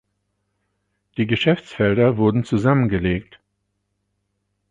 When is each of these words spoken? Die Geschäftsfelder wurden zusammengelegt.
Die 1.17 1.27
Geschäftsfelder 1.27 2.17
wurden 2.17 2.43
zusammengelegt. 2.43 3.39